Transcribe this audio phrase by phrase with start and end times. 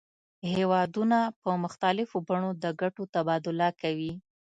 [0.53, 4.13] هیوادونه په مختلفو بڼو د ګټو تبادله کوي